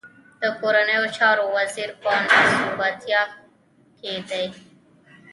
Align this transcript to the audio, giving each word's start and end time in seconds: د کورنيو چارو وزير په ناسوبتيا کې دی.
د 0.41 0.43
کورنيو 0.59 1.05
چارو 1.17 1.45
وزير 1.57 1.89
په 2.01 2.09
ناسوبتيا 2.29 3.21
کې 3.99 4.13
دی. 4.29 4.45